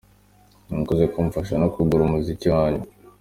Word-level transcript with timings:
Mwakoze 0.69 1.03
kumfasha 1.13 1.53
no 1.61 1.67
kugura 1.73 2.01
umuziki 2.05 2.47
wanjye. 2.55 2.87